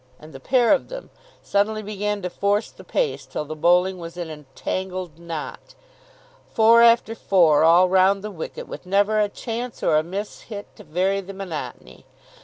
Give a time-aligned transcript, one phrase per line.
[0.19, 1.11] And the pair of them
[1.43, 5.75] suddenly began to force the pace till the bowling was in a tangled knot.
[6.51, 10.83] Four after four, all round the wicket, with never a chance or a mishit to
[10.83, 12.07] vary the monotony.